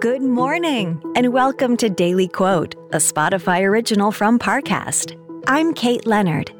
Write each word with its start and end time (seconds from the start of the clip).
Good 0.00 0.22
morning, 0.22 0.98
and 1.14 1.30
welcome 1.30 1.76
to 1.76 1.90
Daily 1.90 2.26
Quote, 2.26 2.74
a 2.90 2.96
Spotify 2.96 3.60
original 3.60 4.10
from 4.10 4.38
Parcast. 4.38 5.14
I'm 5.46 5.74
Kate 5.74 6.06
Leonard. 6.06 6.50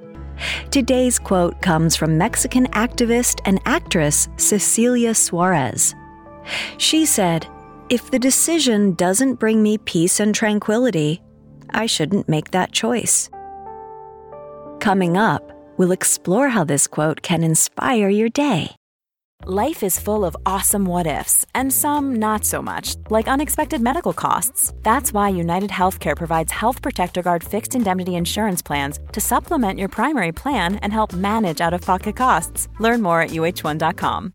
Today's 0.70 1.18
quote 1.18 1.62
comes 1.62 1.96
from 1.96 2.18
Mexican 2.18 2.66
activist 2.72 3.40
and 3.46 3.58
actress 3.64 4.29
Cecilia 4.37 5.14
Suarez. 5.14 5.94
She 6.76 7.06
said, 7.06 7.46
If 7.88 8.10
the 8.10 8.18
decision 8.18 8.92
doesn't 8.92 9.37
bring 9.37 9.62
me 9.62 9.78
peace 9.78 10.20
and 10.20 10.34
tranquility, 10.34 11.22
I 11.70 11.86
shouldn't 11.86 12.28
make 12.28 12.50
that 12.50 12.72
choice. 12.72 13.30
Coming 14.80 15.16
up, 15.16 15.50
we'll 15.78 15.92
explore 15.92 16.50
how 16.50 16.64
this 16.64 16.86
quote 16.86 17.22
can 17.22 17.42
inspire 17.42 18.10
your 18.10 18.28
day. 18.28 18.77
Life 19.46 19.82
is 19.82 19.98
full 19.98 20.27
of 20.27 20.36
awesome 20.45 20.84
what 20.84 21.06
ifs, 21.06 21.46
and 21.54 21.72
some 21.72 22.16
not 22.16 22.44
so 22.44 22.60
much, 22.60 22.96
like 23.08 23.26
unexpected 23.26 23.80
medical 23.80 24.12
costs. 24.12 24.74
That's 24.82 25.14
why 25.14 25.30
United 25.30 25.70
Healthcare 25.70 26.14
provides 26.14 26.52
Health 26.52 26.82
Protector 26.82 27.22
Guard 27.22 27.42
fixed 27.42 27.74
indemnity 27.74 28.16
insurance 28.16 28.60
plans 28.60 28.98
to 29.12 29.20
supplement 29.22 29.78
your 29.78 29.88
primary 29.88 30.30
plan 30.30 30.74
and 30.82 30.92
help 30.92 31.14
manage 31.14 31.62
out 31.62 31.72
of 31.72 31.80
pocket 31.80 32.16
costs. 32.16 32.68
Learn 32.80 33.00
more 33.00 33.22
at 33.22 33.30
uh1.com. 33.30 34.34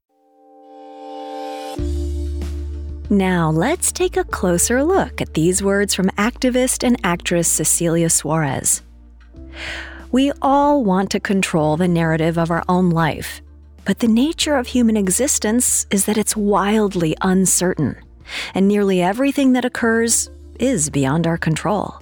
Now, 3.12 3.52
let's 3.52 3.91
take 3.91 4.18
a 4.18 4.24
closer 4.24 4.84
look 4.84 5.22
at 5.22 5.35
these 5.35 5.62
words 5.62 5.94
from 5.94 6.10
activist 6.18 6.84
and 6.84 6.99
actress 7.04 7.48
Cecilia 7.48 8.10
Suarez. 8.10 8.82
We 10.12 10.32
all 10.41 10.84
want 10.84 11.12
to 11.12 11.20
control 11.20 11.77
the 11.77 11.88
narrative 11.88 12.40
of 12.40 12.49
our 12.49 12.63
own 12.68 12.90
life 12.90 13.44
but 13.86 14.00
the 14.00 14.08
nature 14.08 14.56
of 14.56 14.68
human 14.68 14.98
existence 14.98 15.86
is 15.92 16.06
that 16.06 16.18
it's 16.18 16.36
wildly 16.36 17.16
uncertain, 17.22 17.96
and 18.54 18.68
nearly 18.68 19.02
everything 19.02 19.54
that 19.54 19.66
occurs 19.66 20.30
is 20.60 20.90
beyond 20.90 21.27
our 21.27 21.38
control. 21.38 22.00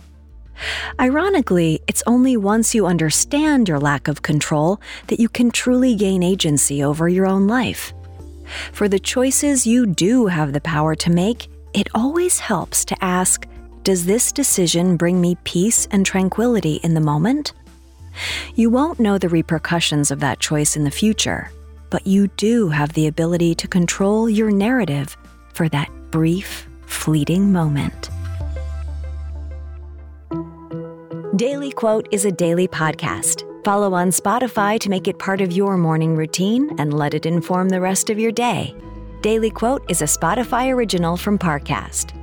Ironically, 1.00 1.82
it's 1.88 2.04
only 2.08 2.38
once 2.38 2.74
you 2.74 2.86
understand 2.86 3.68
your 3.68 3.80
lack 3.80 4.08
of 4.08 4.22
control 4.22 4.80
that 5.08 5.20
you 5.20 5.28
can 5.28 5.52
truly 5.52 5.96
gain 5.96 6.24
agency 6.24 6.84
over 6.84 7.10
your 7.10 7.26
own 7.26 7.48
life. 7.48 7.94
For 8.72 8.88
the 8.88 9.00
choices 9.00 9.68
you 9.68 9.86
do 9.86 10.28
have 10.28 10.54
the 10.54 10.62
power 10.62 10.96
to 10.96 11.10
make, 11.10 11.48
it 11.74 11.90
always 11.94 12.40
helps 12.40 12.86
to 12.86 13.04
ask 13.04 13.48
Does 13.84 14.06
this 14.06 14.32
decision 14.32 14.96
bring 14.96 15.20
me 15.20 15.36
peace 15.44 15.88
and 15.92 16.06
tranquility 16.06 16.76
in 16.84 16.94
the 16.94 17.02
moment? 17.02 17.54
You 18.56 18.70
won't 18.70 19.00
know 19.00 19.18
the 19.18 19.30
repercussions 19.30 20.12
of 20.12 20.20
that 20.20 20.40
choice 20.40 20.78
in 20.78 20.84
the 20.84 20.92
future, 20.92 21.52
but 21.94 22.08
you 22.08 22.28
do 22.38 22.70
have 22.70 22.92
the 22.94 23.06
ability 23.06 23.54
to 23.54 23.68
control 23.68 24.28
your 24.28 24.50
narrative 24.50 25.16
for 25.54 25.70
that 25.70 25.92
brief, 26.10 26.68
fleeting 26.88 27.54
moment. 27.54 28.10
Daily 31.36 31.72
Quote 31.72 32.08
is 32.12 32.26
a 32.26 32.32
daily 32.32 32.68
podcast. 32.68 33.44
Follow 33.64 33.94
on 33.94 34.10
Spotify 34.10 34.80
to 34.80 34.90
make 34.90 35.08
it 35.08 35.20
part 35.20 35.40
of 35.40 35.52
your 35.52 35.78
morning 35.78 36.16
routine 36.16 36.72
and 36.80 36.96
let 36.96 37.14
it 37.14 37.28
inform 37.28 37.70
the 37.70 37.80
rest 37.80 38.10
of 38.10 38.18
your 38.18 38.32
day. 38.32 38.76
Daily 39.22 39.52
Quote 39.52 39.86
is 39.88 40.02
a 40.02 40.06
Spotify 40.06 40.74
original 40.74 41.16
from 41.16 41.38
Parcast. 41.38 42.23